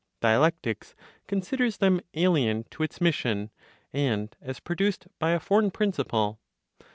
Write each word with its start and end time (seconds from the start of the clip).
Dialectics 0.19 0.95
considers 1.27 1.77
them 1.77 2.01
alien 2.15 2.63
to 2.71 2.81
its 2.81 2.99
mission, 2.99 3.51
and 3.93 4.35
as 4.41 4.59
produced 4.59 5.05
by 5.19 5.29
a 5.29 5.39
foreign 5.39 5.69
principle. 5.69 6.39